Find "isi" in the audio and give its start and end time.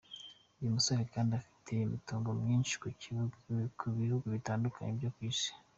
5.31-5.51